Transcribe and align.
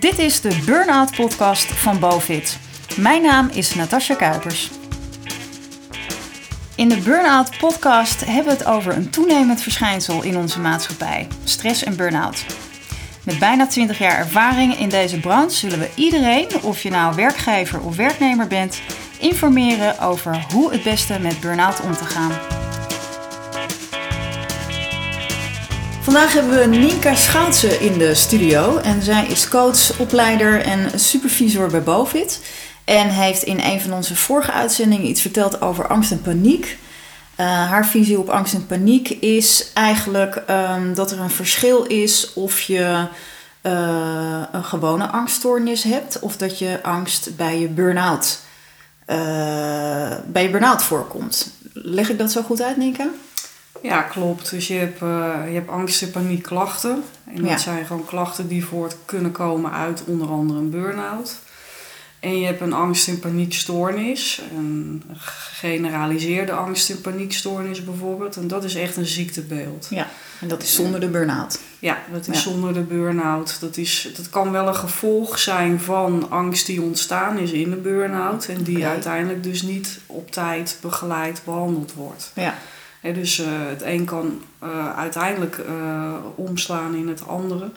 Dit 0.00 0.18
is 0.18 0.40
de 0.40 0.62
Burnout 0.64 1.16
Podcast 1.16 1.64
van 1.64 1.98
Bovit. 1.98 2.58
Mijn 2.96 3.22
naam 3.22 3.48
is 3.52 3.74
Natasja 3.74 4.14
Kuipers. 4.14 4.70
In 6.74 6.88
de 6.88 6.96
Burnout 6.96 7.58
Podcast 7.58 8.24
hebben 8.24 8.44
we 8.44 8.50
het 8.58 8.64
over 8.64 8.96
een 8.96 9.10
toenemend 9.10 9.62
verschijnsel 9.62 10.22
in 10.22 10.36
onze 10.36 10.60
maatschappij: 10.60 11.26
stress 11.44 11.84
en 11.84 11.96
burn-out. 11.96 12.44
Met 13.24 13.38
bijna 13.38 13.66
20 13.66 13.98
jaar 13.98 14.18
ervaring 14.18 14.78
in 14.78 14.88
deze 14.88 15.20
branche 15.20 15.56
zullen 15.56 15.78
we 15.78 15.90
iedereen, 15.94 16.62
of 16.62 16.82
je 16.82 16.90
nou 16.90 17.14
werkgever 17.14 17.80
of 17.80 17.96
werknemer 17.96 18.46
bent, 18.46 18.80
informeren 19.18 19.98
over 19.98 20.46
hoe 20.52 20.72
het 20.72 20.82
beste 20.82 21.18
met 21.18 21.40
burn-out 21.40 21.80
om 21.80 21.92
te 21.92 22.04
gaan. 22.04 22.59
Vandaag 26.10 26.32
hebben 26.32 26.58
we 26.58 26.76
Nienka 26.76 27.14
Schoutsen 27.14 27.80
in 27.80 27.98
de 27.98 28.14
studio. 28.14 28.76
En 28.76 29.02
zij 29.02 29.26
is 29.26 29.48
coach, 29.48 29.98
opleider 29.98 30.62
en 30.62 31.00
supervisor 31.00 31.70
bij 31.70 31.82
Bovit. 31.82 32.40
En 32.84 33.08
heeft 33.08 33.42
in 33.42 33.60
een 33.60 33.80
van 33.80 33.92
onze 33.92 34.16
vorige 34.16 34.52
uitzendingen 34.52 35.08
iets 35.08 35.20
verteld 35.20 35.62
over 35.62 35.86
angst 35.86 36.10
en 36.10 36.22
paniek. 36.22 36.78
Uh, 37.40 37.46
haar 37.46 37.86
visie 37.86 38.18
op 38.18 38.28
angst 38.28 38.54
en 38.54 38.66
paniek 38.66 39.08
is 39.08 39.70
eigenlijk 39.74 40.42
um, 40.50 40.94
dat 40.94 41.10
er 41.10 41.20
een 41.20 41.30
verschil 41.30 41.82
is 41.82 42.32
of 42.34 42.60
je 42.60 43.06
uh, 43.62 44.42
een 44.52 44.64
gewone 44.64 45.06
angststoornis 45.06 45.82
hebt 45.82 46.18
of 46.18 46.36
dat 46.36 46.58
je 46.58 46.78
angst 46.82 47.36
bij 47.36 47.60
je 47.60 47.68
burn-out, 47.68 48.40
uh, 49.06 49.16
bij 50.26 50.42
je 50.42 50.50
burn-out 50.50 50.82
voorkomt. 50.82 51.50
Leg 51.72 52.08
ik 52.08 52.18
dat 52.18 52.32
zo 52.32 52.42
goed 52.42 52.62
uit, 52.62 52.76
Nika? 52.76 53.06
Ja, 53.82 54.02
klopt. 54.02 54.50
Dus 54.50 54.68
je 54.68 54.74
hebt, 54.74 55.02
uh, 55.02 55.34
je 55.46 55.54
hebt 55.54 55.70
angst- 55.70 56.02
en 56.02 56.10
paniekklachten. 56.10 57.02
En 57.34 57.42
dat 57.42 57.60
zijn 57.60 57.86
gewoon 57.86 58.04
klachten 58.04 58.48
die 58.48 58.64
voort 58.64 58.96
kunnen 59.04 59.32
komen 59.32 59.72
uit 59.72 60.02
onder 60.04 60.28
andere 60.28 60.58
een 60.58 60.70
burn-out. 60.70 61.38
En 62.20 62.38
je 62.38 62.46
hebt 62.46 62.60
een 62.60 62.72
angst- 62.72 63.08
en 63.08 63.18
paniekstoornis, 63.18 64.42
een 64.56 65.02
gegeneraliseerde 65.16 66.52
angst- 66.52 66.90
en 66.90 67.00
paniekstoornis 67.00 67.84
bijvoorbeeld. 67.84 68.36
En 68.36 68.48
dat 68.48 68.64
is 68.64 68.74
echt 68.74 68.96
een 68.96 69.06
ziektebeeld. 69.06 69.86
Ja, 69.90 70.06
en 70.40 70.48
dat 70.48 70.62
is 70.62 70.74
zonder 70.74 71.00
de 71.00 71.08
burn-out. 71.08 71.60
Ja, 71.78 71.98
dat 72.12 72.28
is 72.28 72.34
ja. 72.34 72.50
zonder 72.50 72.74
de 72.74 72.80
burn-out. 72.80 73.60
Dat, 73.60 73.76
is, 73.76 74.08
dat 74.16 74.30
kan 74.30 74.50
wel 74.50 74.68
een 74.68 74.74
gevolg 74.74 75.38
zijn 75.38 75.80
van 75.80 76.30
angst 76.30 76.66
die 76.66 76.82
ontstaan 76.82 77.38
is 77.38 77.52
in 77.52 77.70
de 77.70 77.76
burn-out. 77.76 78.46
En 78.46 78.62
die 78.62 78.76
okay. 78.76 78.90
uiteindelijk 78.90 79.42
dus 79.42 79.62
niet 79.62 80.00
op 80.06 80.30
tijd 80.30 80.78
begeleid 80.80 81.42
behandeld 81.44 81.94
wordt. 81.94 82.30
Ja. 82.34 82.54
He, 83.00 83.12
dus 83.12 83.38
uh, 83.38 83.46
het 83.68 83.82
een 83.82 84.04
kan 84.04 84.42
uh, 84.64 84.96
uiteindelijk 84.96 85.58
uh, 85.68 86.12
omslaan 86.34 86.94
in 86.94 87.08
het 87.08 87.26
andere. 87.26 87.70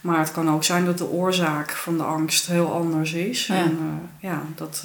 Maar 0.00 0.18
het 0.18 0.32
kan 0.32 0.50
ook 0.50 0.64
zijn 0.64 0.84
dat 0.84 0.98
de 0.98 1.10
oorzaak 1.10 1.70
van 1.70 1.96
de 1.96 2.02
angst 2.02 2.46
heel 2.46 2.72
anders 2.72 3.12
is. 3.12 3.46
Ja. 3.46 3.54
En 3.54 3.78
ja, 4.20 4.42
dat, 4.54 4.84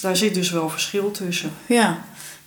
daar 0.00 0.16
zit 0.16 0.34
dus 0.34 0.50
wel 0.50 0.70
verschil 0.70 1.10
tussen. 1.10 1.50
Ja. 1.66 1.98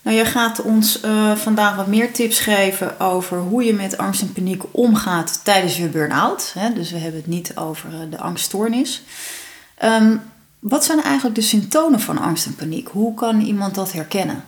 Nou, 0.02 0.16
jij 0.16 0.25
gaat 0.25 0.62
ons 0.62 1.00
vandaag 1.36 1.75
wat 1.75 1.88
meer 1.88 2.14
tips 2.14 2.39
geven 2.39 3.00
over 3.00 3.38
hoe 3.38 3.64
je 3.64 3.73
met 3.73 3.97
angst 3.97 4.22
en 4.22 4.34
paniek 4.34 4.64
omgaat 4.72 5.39
tijdens 5.44 5.78
je 5.78 5.88
burn-out. 5.88 6.56
Dus 6.75 6.92
we 6.92 6.97
hebben 6.97 7.19
het 7.19 7.30
niet 7.30 7.58
over 7.58 7.89
de 8.09 8.17
angststoornis. 8.17 9.03
Um, 9.84 10.22
wat 10.59 10.86
zijn 10.86 11.02
eigenlijk 11.02 11.36
de 11.36 11.42
symptomen 11.42 12.00
van 12.00 12.17
angst 12.17 12.45
en 12.45 12.56
paniek? 12.56 12.88
Hoe 12.88 13.14
kan 13.14 13.42
iemand 13.42 13.75
dat 13.75 13.92
herkennen? 13.92 14.44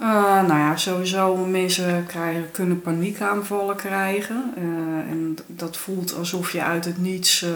Uh, 0.00 0.46
nou 0.46 0.58
ja, 0.58 0.76
sowieso 0.76 1.36
mensen 1.36 2.06
krijgen, 2.06 2.50
kunnen 2.50 2.80
paniekaanvallen 2.80 3.76
krijgen. 3.76 4.52
Uh, 4.58 4.62
en 5.10 5.36
dat 5.46 5.76
voelt 5.76 6.14
alsof 6.14 6.52
je 6.52 6.62
uit 6.62 6.84
het 6.84 6.98
niets, 6.98 7.42
uh, 7.42 7.48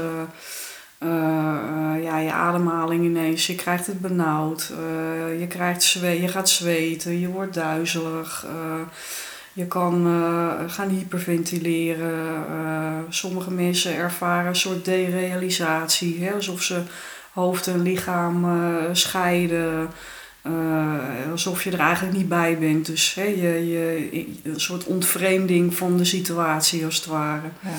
ja, 2.02 2.18
je 2.18 2.32
ademhaling 2.32 3.04
ineens, 3.04 3.46
je 3.46 3.54
krijgt 3.54 3.86
het 3.86 4.00
benauwd, 4.00 4.72
je, 5.38 5.46
krijgt 5.48 5.82
zwe 5.82 6.20
je 6.20 6.28
gaat 6.28 6.48
zweten, 6.48 7.20
je 7.20 7.28
wordt 7.28 7.54
duizelig, 7.54 8.46
je 9.52 9.66
kan 9.66 10.06
gaan 10.68 10.88
hyperventileren. 10.88 12.44
sommige 13.08 13.50
mensen 13.50 13.94
ervaren 13.94 14.48
een 14.48 14.56
soort 14.56 14.84
derealisatie, 14.84 16.24
hè, 16.24 16.32
alsof 16.32 16.62
ze 16.62 16.82
hoofd 17.32 17.66
en 17.66 17.82
lichaam 17.82 18.46
scheiden. 18.92 19.88
Uh, 20.42 21.30
alsof 21.30 21.64
je 21.64 21.70
er 21.70 21.80
eigenlijk 21.80 22.16
niet 22.16 22.28
bij 22.28 22.58
bent. 22.58 22.86
Dus 22.86 23.14
hè, 23.14 23.22
je, 23.22 23.68
je, 23.68 24.26
een 24.42 24.60
soort 24.60 24.84
ontvreemding 24.84 25.74
van 25.74 25.96
de 25.96 26.04
situatie 26.04 26.84
als 26.84 26.96
het 26.96 27.06
ware. 27.06 27.48
Ja. 27.60 27.70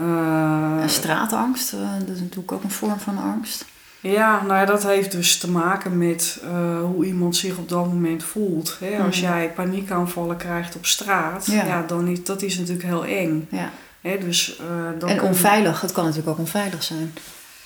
Uh, 0.00 0.82
en 0.82 0.90
straatangst, 0.90 1.72
uh, 1.72 1.80
dat 1.98 2.14
is 2.14 2.20
natuurlijk 2.20 2.52
ook 2.52 2.62
een 2.62 2.70
vorm 2.70 3.00
van 3.00 3.18
angst. 3.18 3.64
Ja, 4.00 4.42
nou 4.42 4.54
ja, 4.54 4.64
dat 4.64 4.82
heeft 4.82 5.12
dus 5.12 5.38
te 5.38 5.50
maken 5.50 5.98
met 5.98 6.40
hoe 6.80 7.04
iemand 7.04 7.36
zich 7.36 7.56
op 7.56 7.68
dat 7.68 7.86
moment 7.86 8.24
voelt. 8.24 8.76
Hè? 8.80 8.98
Als 8.98 9.16
mm. 9.16 9.22
jij 9.22 9.52
paniekaanvallen 9.54 10.36
krijgt 10.36 10.76
op 10.76 10.86
straat, 10.86 11.46
ja. 11.46 11.64
ja. 11.64 11.84
dan 11.86 12.08
is 12.08 12.24
dat 12.24 12.42
is 12.42 12.58
natuurlijk 12.58 12.86
heel 12.86 13.04
eng. 13.04 13.48
Ja. 13.50 13.70
Hè? 14.00 14.18
Dus, 14.18 14.60
dan 14.98 15.08
en 15.08 15.22
onveilig, 15.22 15.80
het 15.80 15.92
kan 15.92 16.04
natuurlijk 16.04 16.30
ook 16.30 16.38
onveilig 16.38 16.82
zijn. 16.82 17.14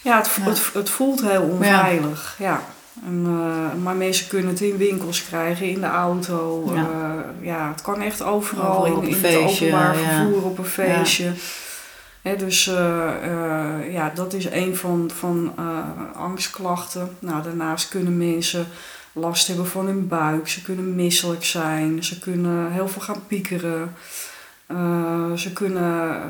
Ja, 0.03 0.17
het, 0.17 0.37
het, 0.41 0.71
het 0.73 0.91
voelt 0.91 1.23
heel 1.23 1.43
onveilig. 1.43 2.35
ja. 2.39 2.63
En, 3.01 3.25
uh, 3.27 3.83
maar 3.83 3.95
mensen 3.95 4.29
kunnen 4.29 4.51
het 4.51 4.61
in 4.61 4.77
winkels 4.77 5.25
krijgen, 5.25 5.69
in 5.69 5.81
de 5.81 5.87
auto. 5.87 6.71
Ja, 6.75 6.81
uh, 6.81 7.47
ja 7.47 7.69
het 7.69 7.83
kan 7.83 8.01
echt 8.01 8.23
overal. 8.23 8.85
In, 8.85 9.15
feestje, 9.15 9.65
het 9.65 9.75
openbaar 9.75 9.99
ja. 9.99 10.25
vervoer, 10.25 10.43
op 10.43 10.59
een 10.59 10.65
feestje. 10.65 11.25
Ja. 11.25 11.33
He, 12.23 12.37
dus 12.37 12.67
uh, 12.67 13.93
ja, 13.93 14.13
dat 14.15 14.33
is 14.33 14.45
een 14.45 14.77
van, 14.77 15.11
van 15.15 15.55
angstklachten. 16.15 17.17
Nou, 17.19 17.43
daarnaast 17.43 17.89
kunnen 17.89 18.17
mensen 18.17 18.67
last 19.13 19.47
hebben 19.47 19.67
van 19.67 19.87
hun 19.87 20.09
buik. 20.09 20.49
Ze 20.49 20.63
kunnen 20.63 20.95
misselijk 20.95 21.45
zijn. 21.45 22.05
Ze 22.05 22.19
kunnen 22.19 22.73
heel 22.73 22.89
veel 22.89 23.03
gaan 23.03 23.27
piekeren. 23.27 23.95
ze 25.35 25.51
kunnen 25.53 26.23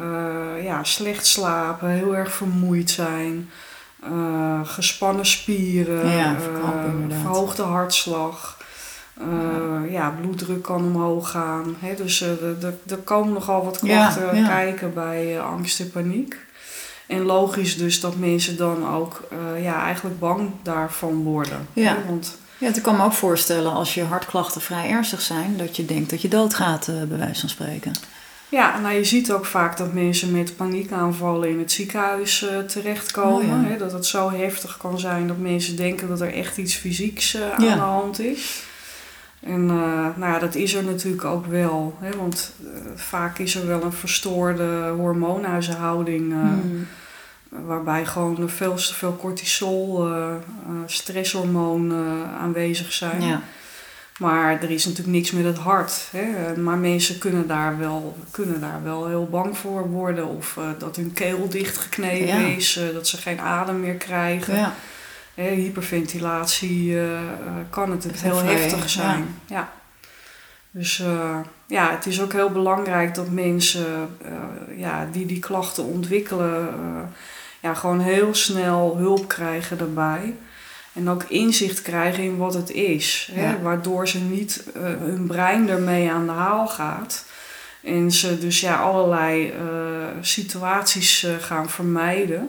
ja, 0.63 0.85
slecht 0.85 1.27
slapen, 1.27 1.89
heel 1.89 2.17
erg 2.17 2.33
vermoeid 2.33 2.91
zijn. 2.91 3.51
Uh, 4.11 4.61
gespannen 4.65 5.27
spieren, 5.27 6.09
ja, 6.09 6.33
uh, 6.33 7.17
verhoogde 7.21 7.63
hartslag. 7.63 8.61
Uh, 9.21 9.27
ja. 9.27 9.91
ja. 9.91 10.15
bloeddruk 10.21 10.63
kan 10.63 10.85
omhoog 10.85 11.31
gaan. 11.31 11.77
Dus 11.97 12.21
er 12.21 12.97
komen 13.05 13.33
nogal 13.33 13.65
wat 13.65 13.79
klachten 13.79 14.37
ja, 14.37 14.49
kijken 14.49 14.95
bij 14.95 15.41
angst 15.41 15.81
en 15.81 15.91
paniek. 15.91 16.37
En 17.07 17.23
logisch 17.23 17.77
dus 17.77 18.01
dat 18.01 18.17
mensen 18.17 18.57
dan 18.57 18.89
ook 18.89 19.29
ja, 19.61 19.83
eigenlijk 19.83 20.19
bang 20.19 20.51
daarvan 20.63 21.23
worden. 21.23 21.69
Ja. 21.73 21.97
Want, 22.07 22.37
ja, 22.59 22.69
ik 22.75 22.83
kan 22.83 22.97
me 22.97 23.05
ook 23.05 23.13
voorstellen 23.13 23.73
als 23.73 23.95
je 23.95 24.05
hartklachten 24.05 24.61
vrij 24.61 24.91
ernstig 24.91 25.21
zijn, 25.21 25.57
dat 25.57 25.77
je 25.77 25.85
denkt 25.85 26.11
dat 26.11 26.23
je 26.23 26.29
doodgaat, 26.29 26.87
bij 26.87 27.19
wijze 27.19 27.41
van 27.41 27.49
spreken. 27.49 27.93
Ja, 28.53 28.79
nou 28.79 28.95
je 28.95 29.05
ziet 29.05 29.33
ook 29.33 29.47
vaak 29.47 29.77
dat 29.77 29.93
mensen 29.93 30.31
met 30.31 30.57
paniekaanvallen 30.57 31.49
in 31.49 31.59
het 31.59 31.73
ziekenhuis 31.73 32.43
uh, 32.43 32.59
terechtkomen. 32.59 33.57
Oh, 33.57 33.63
ja. 33.63 33.69
hè, 33.69 33.77
dat 33.77 33.93
het 33.93 34.07
zo 34.07 34.31
heftig 34.31 34.77
kan 34.77 34.99
zijn 34.99 35.27
dat 35.27 35.39
mensen 35.39 35.77
denken 35.77 36.09
dat 36.09 36.21
er 36.21 36.35
echt 36.35 36.57
iets 36.57 36.75
fysieks 36.75 37.35
uh, 37.35 37.41
Ja. 37.41 37.53
aan 37.55 37.59
de 37.59 37.69
hand 37.69 38.21
is. 38.21 38.63
En 39.41 39.61
uh, 39.63 40.07
nou 40.17 40.33
ja, 40.33 40.39
dat 40.39 40.55
is 40.55 40.75
er 40.75 40.85
natuurlijk 40.85 41.25
ook 41.25 41.47
wel. 41.47 41.97
Hè, 42.01 42.17
want 42.17 42.53
vaak 42.95 43.39
is 43.39 43.55
er 43.55 43.67
wel 43.67 43.83
een 43.83 43.93
verstoorde 43.93 44.93
hormoonhuishouding. 44.97 46.33
Hmm. 46.33 46.87
Waarbij 47.49 48.07
gewoon 48.07 48.49
veel 48.49 48.75
te 48.75 48.95
veel 48.95 49.17
cortisol, 49.17 50.09
stresshormoon 50.87 51.95
aanwezig 52.41 52.93
zijn. 52.93 53.23
Ja. 53.23 53.43
Maar 54.19 54.63
er 54.63 54.71
is 54.71 54.85
natuurlijk 54.85 55.17
niks 55.17 55.31
met 55.31 55.45
het 55.45 55.59
hart. 55.59 56.09
Hè? 56.11 56.57
Maar 56.57 56.79
mensen 56.79 57.19
kunnen 57.19 57.47
daar, 57.47 57.79
wel, 57.79 58.17
kunnen 58.31 58.61
daar 58.61 58.83
wel 58.83 59.07
heel 59.07 59.27
bang 59.31 59.59
voor 59.59 59.89
worden. 59.91 60.27
Of 60.27 60.57
uh, 60.59 60.65
dat 60.79 60.97
hun 60.97 61.13
keel 61.13 61.49
dichtgeknepen 61.49 62.27
Ja. 62.27 62.57
is, 62.57 62.77
uh, 62.77 62.95
dat 62.95 63.07
ze 63.09 63.17
geen 63.17 63.41
adem 63.41 63.81
meer 63.81 63.95
krijgen. 63.95 64.57
Ja. 64.57 64.75
Hè, 65.35 65.49
hyperventilatie 65.49 66.91
uh, 66.91 67.21
kan 67.71 67.89
natuurlijk 67.89 68.23
heel 68.23 68.41
heel 68.41 68.59
heftig 68.59 68.91
zijn. 68.91 69.39
Ja. 69.47 69.73
Dus 70.71 71.03
ja, 71.67 71.91
het 71.91 72.07
is 72.07 72.21
ook 72.21 72.33
heel 72.33 72.51
belangrijk 72.51 73.15
dat 73.15 73.31
mensen 73.31 73.87
ja, 74.77 75.09
die 75.13 75.27
die 75.27 75.39
klachten 75.39 75.85
ontwikkelen, 75.85 76.69
ja, 77.61 77.75
gewoon 77.75 78.01
heel 78.01 78.35
snel 78.35 78.97
hulp 78.97 79.29
krijgen 79.29 79.79
daarbij. 79.79 80.35
En 80.93 81.09
ook 81.09 81.23
inzicht 81.23 81.83
krijgen 81.83 82.25
in 82.25 82.37
wat 82.37 82.55
het 82.55 82.71
is. 82.71 83.31
Hè? 83.33 83.63
Waardoor 83.63 84.09
ze 84.09 84.19
niet 84.19 84.65
uh, 84.77 84.83
hun 84.83 85.27
brein 85.27 85.69
ermee 85.69 86.11
aan 86.11 86.27
de 86.27 86.33
haal 86.33 86.69
gaat. 86.69 87.25
En 87.81 88.13
ze 88.13 88.39
dus 88.39 88.61
ja, 88.61 88.77
allerlei 88.77 89.47
uh, 89.47 89.55
situaties 90.21 91.25
uh, 91.25 91.31
gaan 91.41 91.71
vermijden. 91.71 92.49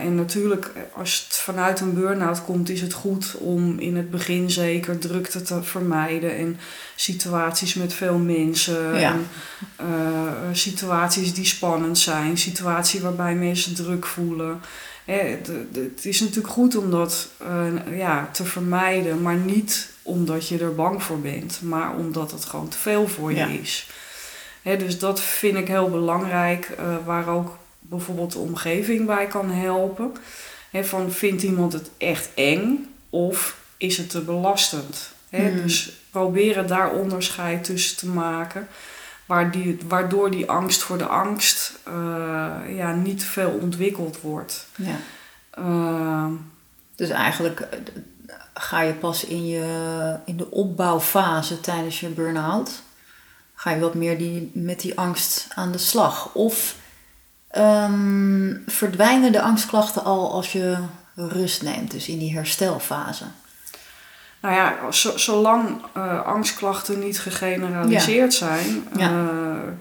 En 0.00 0.14
natuurlijk, 0.14 0.70
als 0.94 1.24
het 1.26 1.36
vanuit 1.36 1.80
een 1.80 1.94
burn-out 1.94 2.44
komt, 2.44 2.70
is 2.70 2.80
het 2.80 2.92
goed 2.92 3.34
om 3.38 3.78
in 3.78 3.96
het 3.96 4.10
begin 4.10 4.50
zeker 4.50 4.98
drukte 4.98 5.42
te 5.42 5.62
vermijden. 5.62 6.36
En 6.36 6.58
situaties 6.96 7.74
met 7.74 7.92
veel 7.92 8.18
mensen. 8.18 8.98
Ja. 8.98 9.12
En, 9.12 9.26
situaties 10.52 11.34
die 11.34 11.44
spannend 11.44 11.98
zijn. 11.98 12.38
Situaties 12.38 13.00
waarbij 13.00 13.34
mensen 13.34 13.74
druk 13.74 14.06
voelen. 14.06 14.60
De, 15.16 15.90
het 15.96 16.04
is 16.04 16.20
natuurlijk 16.20 16.52
goed 16.52 16.76
om 16.76 16.90
dat 16.90 17.28
uh, 17.42 17.98
ja, 17.98 18.28
te 18.32 18.44
vermijden, 18.44 19.22
maar 19.22 19.36
niet 19.36 19.90
omdat 20.02 20.48
je 20.48 20.58
er 20.58 20.74
bang 20.74 21.02
voor 21.02 21.20
bent, 21.20 21.60
maar 21.62 21.96
omdat 21.96 22.30
het 22.30 22.44
gewoon 22.44 22.68
te 22.68 22.78
veel 22.78 23.08
voor 23.08 23.30
je 23.30 23.36
Ja. 23.36 23.46
is. 23.46 23.88
Hè, 24.62 24.76
dus 24.76 24.98
dat 24.98 25.20
vind 25.20 25.56
ik 25.56 25.68
heel 25.68 25.90
belangrijk, 25.90 26.70
uh, 26.80 26.96
waar 27.04 27.28
ook 27.28 27.56
bijvoorbeeld 27.80 28.32
de 28.32 28.38
omgeving 28.38 29.06
bij 29.06 29.26
kan 29.26 29.50
helpen. 29.50 30.12
Hè, 30.70 30.84
van 30.84 31.12
vindt 31.12 31.42
iemand 31.42 31.72
het 31.72 31.90
echt 31.96 32.28
eng 32.34 32.94
of 33.10 33.56
is 33.76 33.96
het 33.96 34.10
te 34.10 34.20
belastend? 34.20 35.12
Hè? 35.30 35.48
Hmm. 35.48 35.62
Dus 35.62 35.92
proberen 36.10 36.66
daar 36.66 36.90
onderscheid 36.92 37.64
tussen 37.64 37.96
te 37.96 38.06
maken. 38.06 38.68
Waar 39.28 39.50
die, 39.50 39.78
waardoor 39.88 40.30
die 40.30 40.50
angst 40.50 40.82
voor 40.82 40.98
de 40.98 41.06
angst 41.06 41.78
uh, 41.88 42.76
ja, 42.76 42.92
niet 42.92 43.24
veel 43.24 43.50
ontwikkeld 43.50 44.20
wordt. 44.20 44.66
Ja. 44.76 44.96
Uh, 45.58 46.32
Dus 46.98 47.08
eigenlijk 47.08 47.60
eh, 47.60 47.78
ga 48.54 48.80
je 48.80 48.92
pas 48.92 49.24
in, 49.24 49.46
je, 49.46 50.16
in 50.24 50.36
de 50.36 50.50
opbouwfase 50.50 51.60
tijdens 51.60 52.00
je 52.00 52.08
burn-out, 52.08 52.82
ga 53.54 53.70
je 53.70 53.80
wat 53.80 53.94
meer 53.94 54.18
die, 54.18 54.50
met 54.54 54.80
die 54.80 54.98
angst 54.98 55.46
aan 55.54 55.72
de 55.72 55.78
slag. 55.78 56.34
Of 56.34 56.74
um, 57.56 58.62
verdwijnen 58.66 59.32
de 59.32 59.40
angstklachten 59.40 60.04
al 60.04 60.32
als 60.32 60.52
je 60.52 60.78
rust 61.14 61.62
neemt, 61.62 61.90
dus 61.90 62.08
in 62.08 62.18
die 62.18 62.34
herstelfase? 62.34 63.24
Nou 64.40 64.54
ja, 64.54 64.76
zolang 65.16 65.68
uh, 65.96 66.26
angstklachten 66.26 66.98
niet 66.98 67.20
gegeneraliseerd 67.20 68.38
ja. 68.38 68.46
zijn, 68.46 68.88
uh, 68.94 69.00
ja. 69.00 69.30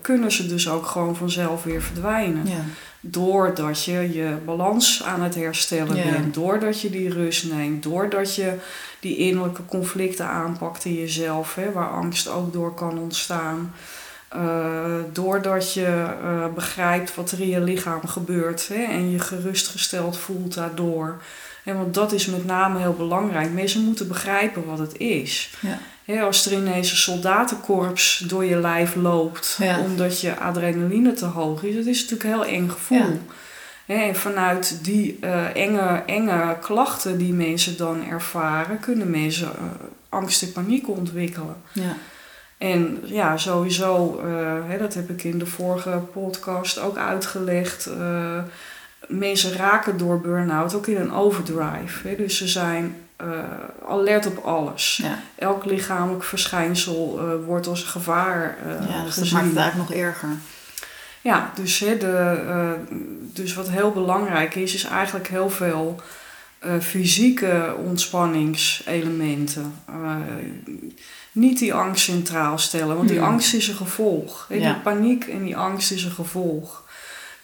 kunnen 0.01 0.31
ze 0.31 0.47
dus 0.47 0.69
ook 0.69 0.85
gewoon 0.85 1.15
vanzelf 1.15 1.63
weer 1.63 1.81
verdwijnen. 1.81 2.47
Ja. 2.47 2.61
Doordat 2.99 3.83
je 3.83 4.13
je 4.13 4.37
balans 4.45 5.03
aan 5.03 5.21
het 5.21 5.35
herstellen 5.35 6.11
bent, 6.11 6.33
doordat 6.33 6.81
je 6.81 6.89
die 6.89 7.09
rust 7.09 7.51
neemt, 7.51 7.83
doordat 7.83 8.35
je 8.35 8.53
die 8.99 9.17
innerlijke 9.17 9.65
conflicten 9.65 10.25
aanpakt 10.25 10.85
in 10.85 10.93
jezelf, 10.93 11.55
hè, 11.55 11.71
waar 11.71 11.89
angst 11.89 12.27
ook 12.27 12.53
door 12.53 12.73
kan 12.73 12.99
ontstaan. 12.99 13.73
Uh, 14.35 14.41
doordat 15.13 15.73
je 15.73 16.05
begrijpt 16.55 17.15
wat 17.15 17.31
er 17.31 17.41
in 17.41 17.49
je 17.49 17.61
lichaam 17.61 18.07
gebeurt 18.07 18.67
hè, 18.67 18.83
en 18.83 19.11
je 19.11 19.19
gerustgesteld 19.19 20.17
voelt 20.17 20.53
daardoor. 20.53 21.21
Ja, 21.67 21.73
want 21.73 21.93
dat 21.93 22.11
is 22.11 22.25
met 22.25 22.45
name 22.45 22.79
heel 22.79 22.93
belangrijk. 22.93 23.53
Mensen 23.53 23.83
moeten 23.83 24.07
begrijpen 24.07 24.65
wat 24.65 24.79
het 24.79 24.97
is. 24.97 25.53
Ja. 26.05 26.21
Als 26.21 26.45
er 26.45 26.53
ineens 26.53 26.91
een 26.91 26.97
soldatenkorps 26.97 28.23
door 28.27 28.45
je 28.45 28.57
lijf 28.57 28.95
loopt, 28.95 29.57
ja. 29.59 29.79
omdat 29.79 30.21
je 30.21 30.37
adrenaline 30.37 31.13
te 31.13 31.25
hoog 31.25 31.63
is, 31.63 31.75
dat 31.75 31.85
is 31.85 32.01
natuurlijk 32.01 32.23
een 32.23 32.29
heel 32.29 32.59
eng 32.59 32.69
gevoel. 32.69 33.19
Ja. 33.85 33.95
En 33.95 34.15
vanuit 34.15 34.79
die 34.83 35.17
uh, 35.21 35.55
enge, 35.55 36.03
enge 36.05 36.57
klachten 36.61 37.17
die 37.17 37.33
mensen 37.33 37.77
dan 37.77 38.07
ervaren, 38.09 38.79
kunnen 38.79 39.09
mensen 39.09 39.51
uh, 39.55 39.63
angst 40.09 40.41
en 40.41 40.51
paniek 40.51 40.89
ontwikkelen. 40.89 41.55
Ja. 41.71 41.95
En 42.57 42.99
ja, 43.03 43.37
sowieso, 43.37 44.21
uh, 44.25 44.53
hè, 44.67 44.77
dat 44.77 44.93
heb 44.93 45.09
ik 45.09 45.23
in 45.23 45.39
de 45.39 45.45
vorige 45.45 46.01
podcast 46.13 46.79
ook 46.79 46.97
uitgelegd 46.97 47.89
mensen 49.07 49.53
raken 49.53 49.97
door 49.97 50.21
burn-out 50.21 50.73
ook 50.73 50.87
in 50.87 50.97
een 50.97 51.13
overdrive. 51.13 52.07
Hè? 52.07 52.15
Dus 52.15 52.37
ze 52.37 52.47
zijn 52.47 52.95
uh, 53.21 53.39
alert 53.87 54.25
op 54.25 54.37
alles. 54.37 54.99
Ja. 55.03 55.19
Elk 55.35 55.65
lichamelijk 55.65 56.23
verschijnsel 56.23 57.19
uh, 57.21 57.45
wordt 57.45 57.67
als 57.67 57.83
gevaar 57.83 58.57
uh, 58.65 58.71
ja, 58.89 59.03
dus 59.03 59.13
gezien. 59.13 59.23
dat 59.23 59.31
maakt 59.33 59.47
het 59.47 59.57
eigenlijk 59.57 59.89
nog 59.89 59.99
erger. 59.99 60.29
Ja, 61.21 61.51
dus, 61.55 61.79
hè, 61.79 61.97
de, 61.97 62.75
dus 63.33 63.53
wat 63.53 63.69
heel 63.69 63.91
belangrijk 63.91 64.55
is, 64.55 64.73
is 64.73 64.83
eigenlijk 64.83 65.27
heel 65.27 65.49
veel 65.49 66.01
fysieke 66.81 67.75
ontspanningselementen. 67.85 69.73
niet 71.31 71.59
die 71.59 71.73
angst 71.73 72.03
centraal 72.03 72.57
stellen, 72.57 72.95
want 72.95 73.07
die 73.07 73.17
Hmm. 73.17 73.27
angst 73.27 73.53
is 73.53 73.67
een 73.67 73.75
gevolg. 73.75 74.45
Hè? 74.49 74.59
Die 74.59 74.75
paniek 74.75 75.25
en 75.27 75.43
die 75.43 75.57
angst 75.57 75.91
is 75.91 76.03
een 76.03 76.11
gevolg. 76.11 76.83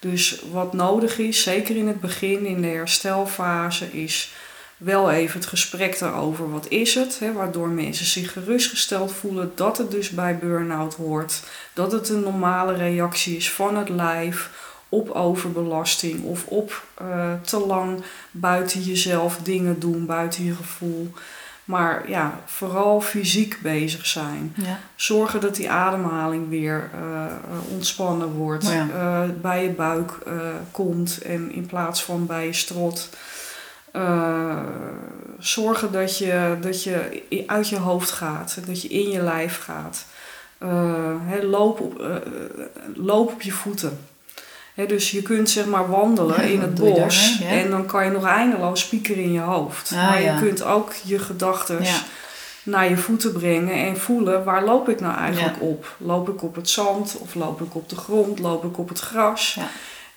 Dus 0.04 0.42
wat 0.52 0.74
nodig 0.74 1.18
is, 1.18 1.44
zeker 1.44 1.76
in 1.76 1.88
het 1.88 2.00
begin, 2.00 2.46
in 2.46 2.62
de 2.62 2.68
herstelfase, 2.68 3.92
is 3.92 4.34
wel 4.78 5.12
even 5.12 5.40
het 5.40 5.50
gesprek 5.50 6.00
daarover. 6.00 6.52
Wat 6.52 6.68
is 6.68 6.96
het? 6.96 7.20
Hè, 7.20 7.34
waardoor 7.34 7.68
mensen 7.68 8.06
zich 8.06 8.32
gerustgesteld 8.32 9.14
voelen 9.14 9.52
dat 9.56 9.78
het 9.78 9.92
dus 9.92 10.10
bij 10.10 10.38
burn-out 10.38 10.94
hoort. 10.94 11.44
Dat 11.74 11.92
het 11.92 12.10
een 12.10 12.20
normale 12.20 12.74
reactie 12.74 13.36
is 13.36 13.52
van 13.52 13.78
het 13.78 13.90
lijf 13.90 14.50
op 14.90 15.10
overbelasting 15.10 16.24
of 16.24 16.46
op 16.46 16.84
uh, 17.02 17.34
te 17.42 17.58
lang 17.58 18.04
buiten 18.32 18.82
jezelf 18.82 19.38
dingen 19.44 19.80
doen, 19.80 20.06
buiten 20.06 20.44
je 20.44 20.56
gevoel. 20.56 21.12
Maar 21.65 22.10
ja, 22.10 22.39
vooral 22.45 23.01
fysiek 23.01 23.60
bezig 23.62 24.06
zijn. 24.06 24.54
Ja. 24.57 24.80
Zorgen 24.95 25.42
dat 25.42 25.56
die 25.56 25.69
ademhaling 25.69 26.50
weer 26.50 26.89
uh, 26.95 27.25
ontspannen 27.71 28.31
wordt. 28.31 28.68
Ja. 28.68 28.88
Uh, 28.88 29.21
bij 29.42 29.63
je 29.63 29.69
buik 29.69 30.12
uh, 30.27 30.33
komt 30.71 31.21
en 31.21 31.51
in 31.51 31.65
plaats 31.65 32.04
van 32.04 32.25
bij 32.25 32.45
je 32.45 32.54
strot. 32.54 33.10
Zorgen 35.39 35.92
dat 35.92 36.18
je, 36.18 36.57
dat 36.62 36.83
je 36.83 37.24
uit 37.48 37.69
je 37.69 37.77
hoofd 37.77 38.12
gaat. 38.12 38.57
Dat 38.65 38.81
je 38.81 38.88
in 38.88 39.10
je 39.10 39.21
lijf 39.21 39.63
gaat. 39.63 40.06
He, 41.25 41.44
loop, 41.44 41.80
op, 41.80 42.21
loop 42.95 43.31
op 43.31 43.42
je 43.42 43.51
voeten. 43.51 44.00
He, 44.74 44.86
dus 44.86 45.12
je 45.12 45.22
kunt 45.22 45.50
zeg 45.50 45.66
maar 45.66 45.90
wandelen 45.90 46.42
Ja, 46.42 46.42
in 46.42 46.62
het 46.62 46.75
bos 46.75 47.40
en 47.42 47.70
dan 47.70 47.86
kan 47.86 48.06
je 48.06 48.12
nog 48.12 48.25
eindeloos 48.25 48.88
piekeren 48.88 49.24
in 49.24 49.31
je 49.31 49.40
hoofd. 49.40 49.92
Ah, 49.92 50.10
maar 50.10 50.22
je 50.22 50.36
kunt 50.40 50.64
ook 50.64 50.94
je 51.04 51.20
gedachten 51.20 51.80
naar 52.64 52.90
je 52.90 52.98
voeten 52.98 53.31
brengen 53.31 53.88
en 53.88 53.98
voelen 53.98 54.44
waar 54.44 54.64
loop 54.64 54.90
ik 54.90 55.00
nou 55.00 55.18
eigenlijk 55.18 55.62
op? 55.62 55.96
Loop 55.98 56.30
ik 56.30 56.44
op 56.44 56.56
het 56.56 56.70
zand 56.70 57.16
of 57.20 57.36
loop 57.36 57.62
ik 57.62 57.75
op 57.75 57.90
de 57.90 57.96
grond? 57.96 58.40
Loop 58.40 58.64
ik 58.64 58.78
op 58.78 58.90
het 58.90 59.00
gras? 59.00 59.58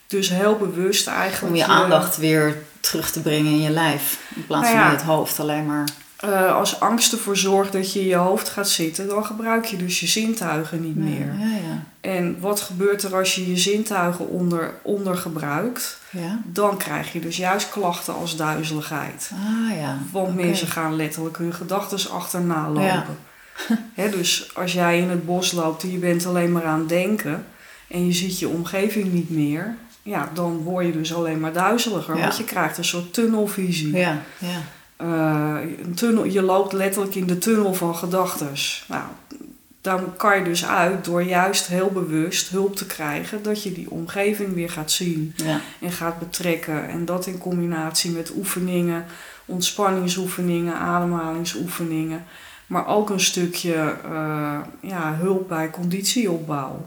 Dus 0.06 0.28
heel 0.28 0.56
bewust 0.56 1.06
eigenlijk. 1.06 1.54
Om 1.54 1.58
je 1.58 1.66
aandacht 1.66 2.16
weer 2.16 2.62
terug 2.80 3.10
te 3.10 3.20
brengen 3.20 3.52
in 3.52 3.60
je 3.60 3.70
lijf. 3.70 4.20
In 4.34 4.46
plaats 4.46 4.64
Nou 4.64 4.76
van 4.76 4.86
in 4.86 4.96
het 4.96 5.02
hoofd 5.02 5.40
alleen 5.40 5.66
maar. 5.66 5.84
Eh, 6.16 6.56
als 6.56 6.80
angst 6.80 7.12
ervoor 7.12 7.36
zorgt 7.36 7.72
dat 7.72 7.92
je 7.92 8.00
in 8.00 8.06
je 8.06 8.14
hoofd 8.14 8.48
gaat 8.48 8.68
zitten, 8.68 9.08
dan 9.08 9.24
gebruik 9.26 9.64
je 9.64 9.76
dus 9.76 10.00
je 10.00 10.06
zintuigen 10.06 10.82
niet 10.82 10.96
meer. 10.96 11.34
Ja, 11.38 11.46
ja. 11.46 11.82
En 12.00 12.40
wat 12.40 12.60
gebeurt 12.60 13.02
er 13.02 13.16
als 13.16 13.34
je 13.34 13.50
je 13.50 13.56
zintuigen 13.56 14.28
onder, 14.28 14.74
ondergebruikt? 14.82 15.98
ja. 16.10 16.40
Dan 16.44 16.76
krijg 16.76 17.12
je 17.12 17.20
dus 17.20 17.36
juist 17.36 17.68
klachten 17.68 18.14
als 18.14 18.36
duizeligheid. 18.36 19.30
Ah 19.32 19.76
ja. 19.76 19.98
Want 20.12 20.34
mensen 20.34 20.68
gaan 20.68 20.96
letterlijk 20.96 21.38
hun 21.38 21.54
gedachten 21.54 22.10
achterna 22.10 22.68
lopen. 22.68 22.84
Ja. 22.86 23.06
Hè, 23.94 24.10
dus 24.10 24.50
als 24.54 24.72
jij 24.72 24.98
in 24.98 25.10
het 25.10 25.26
bos 25.26 25.52
loopt 25.52 25.82
en 25.82 25.92
je 25.92 25.98
bent 25.98 26.26
alleen 26.26 26.52
maar 26.52 26.64
aan 26.64 26.78
het 26.78 26.88
denken 26.88 27.46
en 27.88 28.06
je 28.06 28.12
ziet 28.12 28.38
je 28.38 28.48
omgeving 28.48 29.12
niet 29.12 29.30
meer, 29.30 29.76
ja, 30.02 30.30
dan 30.34 30.56
word 30.56 30.86
je 30.86 30.92
dus 30.92 31.14
alleen 31.14 31.40
maar 31.40 31.52
duizeliger. 31.52 32.18
Want 32.18 32.36
je 32.36 32.44
krijgt 32.44 32.78
een 32.78 32.84
soort 32.84 33.12
tunnelvisie. 33.12 33.96
Ja, 33.96 34.22
ja. 34.38 34.58
Eh, 34.96 35.56
een 35.82 35.94
tunnel, 35.94 36.24
je 36.24 36.42
loopt 36.42 36.72
letterlijk 36.72 37.14
in 37.14 37.26
de 37.26 37.38
tunnel 37.38 37.74
van 37.74 37.94
gedachten. 37.94 38.52
Nou, 38.88 39.02
dan 39.80 40.16
kan 40.16 40.38
je 40.38 40.44
dus 40.44 40.66
uit 40.66 41.04
door 41.04 41.22
juist 41.22 41.66
heel 41.66 41.90
bewust 41.90 42.48
hulp 42.48 42.76
te 42.76 42.86
krijgen 42.86 43.42
dat 43.42 43.62
je 43.62 43.72
die 43.72 43.90
omgeving 43.90 44.54
weer 44.54 44.70
gaat 44.70 44.90
zien 44.90 45.32
ja. 45.36 45.60
en 45.80 45.92
gaat 45.92 46.18
betrekken. 46.18 46.88
En 46.88 47.04
dat 47.04 47.26
in 47.26 47.38
combinatie 47.38 48.10
met 48.10 48.32
oefeningen, 48.36 49.04
ontspanningsoefeningen, 49.44 50.74
ademhalingsoefeningen. 50.74 52.24
Maar 52.66 52.86
ook 52.86 53.10
een 53.10 53.20
stukje 53.20 53.94
eh, 54.04 54.58
ja, 54.80 55.14
hulp 55.14 55.48
bij 55.48 55.70
conditieopbouw. 55.70 56.86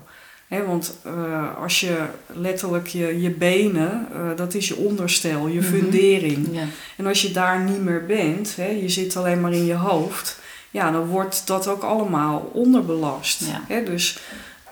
Want 0.50 0.98
eh, 1.04 1.58
als 1.62 1.80
je 1.80 1.98
letterlijk 2.28 2.88
je, 2.88 3.22
je 3.22 3.30
benen, 3.30 4.08
eh, 4.14 4.20
dat 4.36 4.54
is 4.54 4.68
je 4.68 4.76
onderstel, 4.76 5.48
je 5.48 5.60
Mhm. 5.60 5.70
fundering. 5.70 6.48
ja. 6.52 6.64
En 6.98 7.08
als 7.08 7.22
je 7.22 7.32
daar 7.32 7.60
niet 7.60 7.84
meer 7.84 8.06
bent, 8.06 8.56
je 8.82 8.90
zit 8.90 9.18
alleen 9.18 9.42
maar 9.42 9.54
in 9.54 9.66
je 9.66 9.74
hoofd, 9.76 10.40
ja, 10.72 10.92
dan 10.92 11.06
wordt 11.06 11.48
dat 11.48 11.68
ook 11.68 11.84
allemaal 11.84 12.50
onderbelast. 12.54 13.44
Ja. 13.68 13.80
Dus 13.80 14.20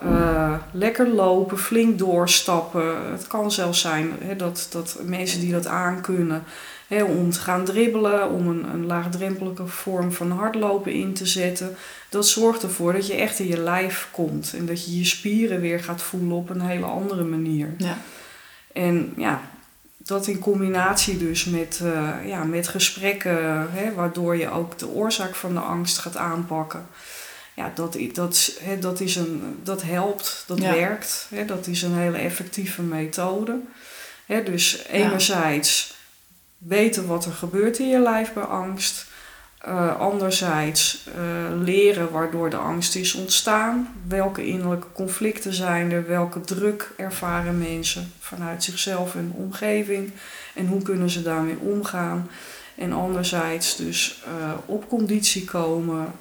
eh, 0.00 0.54
lekker 0.72 1.08
lopen, 1.08 1.58
flink 1.58 1.98
doorstappen. 1.98 3.10
Het 3.12 3.26
kan 3.26 3.52
zelfs 3.52 3.80
zijn 3.80 4.10
dat, 4.36 4.66
dat 4.70 4.98
mensen 5.04 5.40
die 5.40 5.52
dat 5.52 5.66
aankunnen, 5.66 6.42
om 6.88 7.30
te 7.30 7.40
gaan 7.40 7.64
dribbelen, 7.64 8.30
om 8.30 8.48
een, 8.48 8.64
een 8.64 8.86
laagdrempelige 8.86 9.66
vorm 9.66 10.12
van 10.12 10.30
hardlopen 10.30 10.92
in 10.92 11.14
te 11.14 11.26
zetten. 11.26 11.76
Dat 12.08 12.28
zorgt 12.28 12.62
ervoor 12.62 12.92
dat 12.92 13.06
je 13.06 13.14
echt 13.14 13.38
in 13.38 13.46
je 13.46 13.60
lijf 13.60 14.08
komt 14.10 14.54
en 14.56 14.66
dat 14.66 14.84
je 14.84 14.98
je 14.98 15.04
spieren 15.04 15.60
weer 15.60 15.80
gaat 15.80 16.02
voelen 16.02 16.36
op 16.36 16.50
een 16.50 16.60
hele 16.60 16.86
andere 16.86 17.24
manier. 17.24 17.74
ja. 17.78 17.98
En 18.72 19.12
ja, 19.16 19.40
dat 19.96 20.26
in 20.26 20.38
combinatie 20.38 21.16
dus 21.16 21.44
met, 21.44 21.80
eh, 21.82 22.10
ja, 22.26 22.44
met 22.44 22.68
gesprekken, 22.68 23.70
hè, 23.72 23.94
waardoor 23.94 24.36
je 24.36 24.50
ook 24.50 24.78
de 24.78 24.88
oorzaak 24.88 25.34
van 25.34 25.54
de 25.54 25.60
angst 25.60 25.98
gaat 25.98 26.16
aanpakken. 26.16 26.86
Ja, 27.54 27.72
dat, 27.74 27.98
dat, 28.12 28.58
hè, 28.60 28.78
dat, 28.78 29.00
is 29.00 29.16
een, 29.16 29.58
dat 29.62 29.82
helpt, 29.82 30.44
dat 30.46 30.58
werkt. 30.58 31.26
Hè, 31.34 31.44
dat 31.44 31.66
is 31.66 31.82
een 31.82 31.94
hele 31.94 32.18
effectieve 32.18 32.82
methode. 32.82 33.60
Hè, 34.26 34.42
dus 34.42 34.84
enerzijds 34.86 35.96
weten 36.58 37.06
wat 37.06 37.24
er 37.24 37.32
gebeurt 37.32 37.78
in 37.78 37.88
je 37.88 37.98
lijf 37.98 38.32
bij 38.32 38.42
angst. 38.42 39.06
Uh, 39.66 40.00
anderzijds 40.00 41.08
uh, 41.08 41.62
leren 41.62 42.10
waardoor 42.10 42.50
de 42.50 42.56
angst 42.56 42.94
is 42.94 43.14
ontstaan. 43.14 43.88
Welke 44.08 44.46
innerlijke 44.46 44.86
conflicten 44.92 45.52
zijn 45.52 45.92
er? 45.92 46.06
Welke 46.06 46.40
druk 46.40 46.92
ervaren 46.96 47.58
mensen 47.58 48.12
vanuit 48.18 48.64
zichzelf 48.64 49.14
en 49.14 49.32
omgeving? 49.34 50.12
En 50.54 50.66
hoe 50.66 50.82
kunnen 50.82 51.10
ze 51.10 51.22
daarmee 51.22 51.58
omgaan? 51.58 52.30
En 52.76 52.92
anderzijds 52.92 53.76
dus 53.76 54.22
uh, 54.26 54.52
op 54.66 54.88
conditie 54.88 55.44
komen, 55.44 56.12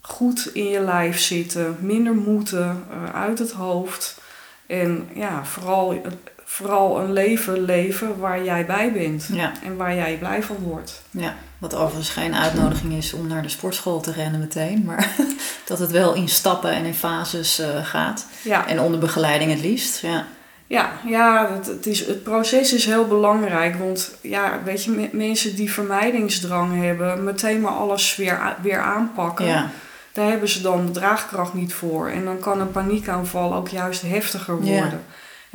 goed 0.00 0.50
in 0.52 0.68
je 0.68 0.80
lijf 0.80 1.18
zitten, 1.18 1.76
minder 1.80 2.14
moeten 2.14 2.84
uit 3.12 3.38
het 3.38 3.52
hoofd. 3.52 4.22
En 4.66 5.08
ja, 5.14 5.44
vooral 5.44 6.02
vooral 6.44 7.00
een 7.00 7.12
leven 7.12 7.60
leven 7.60 8.18
waar 8.18 8.44
jij 8.44 8.66
bij 8.66 8.92
bent. 8.92 9.28
En 9.62 9.76
waar 9.76 9.94
jij 9.94 10.16
blij 10.18 10.42
van 10.42 10.56
wordt. 10.56 11.02
Ja, 11.10 11.34
wat 11.58 11.74
overigens 11.74 12.08
geen 12.08 12.34
uitnodiging 12.34 12.92
is 12.92 13.12
om 13.12 13.26
naar 13.26 13.42
de 13.42 13.48
sportschool 13.48 14.00
te 14.00 14.12
rennen 14.12 14.40
meteen. 14.40 14.82
Maar 14.84 15.16
dat 15.68 15.78
het 15.78 15.90
wel 15.90 16.14
in 16.14 16.28
stappen 16.28 16.70
en 16.70 16.84
in 16.84 16.94
fases 16.94 17.60
uh, 17.60 17.86
gaat. 17.86 18.26
Ja. 18.42 18.66
En 18.66 18.80
onder 18.80 19.00
begeleiding 19.00 19.50
het 19.50 19.60
liefst. 19.60 20.00
Ja. 20.00 20.26
Ja, 20.66 20.92
ja 21.06 21.48
het, 21.54 21.66
het, 21.66 21.86
is, 21.86 22.06
het 22.06 22.22
proces 22.22 22.72
is 22.72 22.84
heel 22.84 23.06
belangrijk. 23.06 23.76
Want 23.76 24.14
ja, 24.20 24.60
weet 24.64 24.84
je, 24.84 25.08
mensen 25.12 25.56
die 25.56 25.72
vermijdingsdrang 25.72 26.82
hebben, 26.82 27.24
meteen 27.24 27.60
maar 27.60 27.72
alles 27.72 28.16
weer, 28.16 28.56
weer 28.62 28.80
aanpakken. 28.80 29.46
Ja. 29.46 29.70
Daar 30.14 30.28
hebben 30.28 30.48
ze 30.48 30.60
dan 30.60 30.86
de 30.86 30.92
draagkracht 30.92 31.54
niet 31.54 31.74
voor. 31.74 32.08
En 32.08 32.24
dan 32.24 32.38
kan 32.38 32.60
een 32.60 32.70
paniekaanval 32.70 33.54
ook 33.54 33.68
juist 33.68 34.02
heftiger 34.02 34.60
worden. 34.60 35.04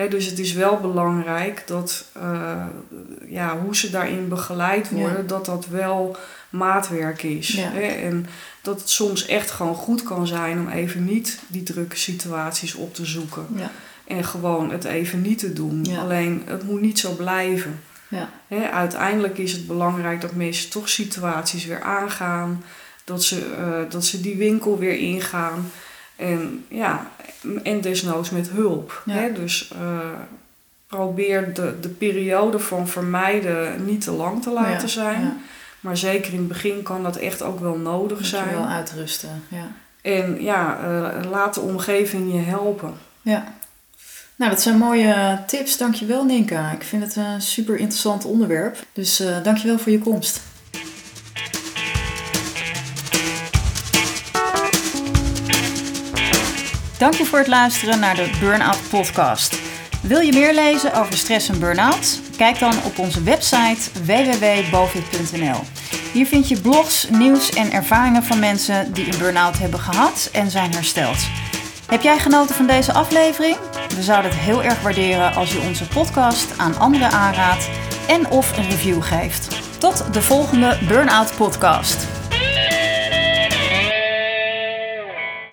Dus 0.10 0.26
het 0.26 0.40
is 0.40 0.54
wel 0.54 0.80
belangrijk 0.80 1.64
dat 1.66 2.06
uh, 2.18 2.66
ja, 3.28 3.60
hoe 3.60 3.76
ze 3.76 3.90
daarin 3.90 4.28
begeleid 4.28 4.90
worden, 4.90 5.28
dat 5.28 5.46
dat 5.46 5.68
wel 5.68 6.18
maatwerk 6.50 7.24
is. 7.24 7.58
en 8.04 8.26
dat 8.62 8.80
het 8.80 8.90
soms 8.90 9.26
echt 9.26 9.52
gewoon 9.52 9.76
goed 9.76 10.04
kan 10.04 10.28
zijn 10.28 10.60
om 10.60 10.70
even 10.70 11.06
niet 11.06 11.40
die 11.48 11.64
drukke 11.64 11.98
situaties 11.98 12.74
op 12.74 12.94
te 12.94 13.06
zoeken. 13.06 13.46
En 14.08 14.24
gewoon 14.24 14.72
het 14.72 14.84
even 14.84 15.22
niet 15.22 15.40
te 15.40 15.54
doen. 15.54 15.98
Alleen 16.00 16.44
het 16.46 16.64
moet 16.64 16.82
niet 16.82 17.00
zo 17.00 17.12
blijven. 17.12 17.80
Ja. 18.08 18.30
uiteindelijk 18.72 19.38
is 19.38 19.52
het 19.52 19.68
belangrijk 19.68 20.22
dat 20.22 20.34
mensen 20.36 20.70
toch 20.70 20.90
situaties 20.90 21.66
weer 21.66 21.82
aangaan. 21.82 22.64
Dat 23.10 23.24
ze, 23.24 23.56
uh, 23.60 23.92
dat 23.92 24.06
ze 24.06 24.22
die 24.22 24.36
winkel 24.36 24.78
weer 24.78 24.98
ingaan. 24.98 25.72
En 26.16 26.66
ja, 26.68 27.12
en 27.64 27.82
desnoods 27.82 28.30
met 28.30 28.50
hulp. 28.50 29.04
Hè? 29.10 29.34
Dus 29.34 29.72
uh, 29.82 30.00
probeer 30.88 31.54
de, 31.54 31.80
de 31.82 31.90
periode 31.90 32.60
van 32.60 32.88
vermijden 32.88 33.86
niet 33.86 34.02
te 34.02 34.12
lang 34.12 34.42
te 34.44 34.52
laten 34.52 34.90
zijn. 34.90 35.42
Maar 35.80 35.98
zeker 35.98 36.34
in 36.34 36.40
het 36.40 36.48
begin 36.48 36.84
kan 36.84 37.04
dat 37.04 37.16
echt 37.16 37.42
ook 37.42 37.60
wel 37.60 37.78
nodig 37.78 38.18
Moet 38.18 38.28
zijn. 38.28 38.50
Je 38.50 38.56
wel 38.56 38.66
uitrusten. 38.66 39.44
Ja. 39.48 39.68
En 40.02 40.42
ja, 40.42 40.80
uh, 40.84 41.30
laat 41.32 41.54
de 41.54 41.62
omgeving 41.62 42.34
je 42.34 42.40
helpen. 42.40 42.94
Ja. 43.22 43.54
Nou, 44.36 44.52
dat 44.52 44.62
zijn 44.62 44.78
mooie 44.78 45.40
tips. 45.48 45.78
Dankjewel, 45.78 46.26
Ninka. 46.26 46.72
Ik 46.72 46.84
vind 46.84 47.04
het 47.04 47.16
een 47.16 47.42
super 47.42 47.78
interessant 47.78 48.26
onderwerp. 48.26 48.78
Dus 48.94 49.22
uh, 49.22 49.44
dankjewel 49.44 49.80
voor 49.80 49.92
je 49.92 50.00
komst. 50.00 50.42
Dank 57.00 57.14
je 57.14 57.26
voor 57.26 57.38
het 57.40 57.48
luisteren 57.48 58.00
naar 58.00 58.16
de 58.16 58.30
Burnout 58.40 58.90
Podcast. 58.90 59.60
Wil 60.02 60.20
je 60.20 60.34
meer 60.34 60.54
lezen 60.54 60.94
over 60.94 61.14
stress 61.14 61.50
en 61.50 61.60
burn-out? 61.60 62.20
Kijk 62.38 62.60
dan 62.60 62.74
op 62.84 62.98
onze 62.98 63.24
website 63.24 63.90
www.bovit.nl. 64.06 65.60
Hier 66.14 66.26
vind 66.26 66.48
je 66.50 66.62
blogs, 66.62 67.10
nieuws 67.10 67.50
en 67.50 67.72
ervaringen 67.72 68.24
van 68.24 68.40
mensen 68.40 68.94
die 68.94 69.06
een 69.06 69.18
burn-out 69.18 69.60
hebben 69.60 69.80
gehad 69.80 70.30
en 70.34 70.52
zijn 70.52 70.74
hersteld. 70.74 71.18
Heb 71.88 72.02
jij 72.02 72.20
genoten 72.20 72.56
van 72.56 72.68
deze 72.68 72.94
aflevering? 72.94 73.58
We 73.96 74.02
zouden 74.02 74.32
het 74.32 74.40
heel 74.40 74.64
erg 74.64 74.82
waarderen 74.82 75.36
als 75.36 75.54
je 75.54 75.62
onze 75.68 75.88
podcast 75.88 76.58
aan 76.58 76.78
anderen 76.78 77.12
aanraadt 77.12 77.70
en 78.08 78.30
of 78.30 78.58
een 78.58 78.70
review 78.70 79.04
geeft. 79.04 79.48
Tot 79.78 80.14
de 80.14 80.22
volgende 80.22 80.78
Burnout 80.88 81.36
Podcast. 81.36 82.19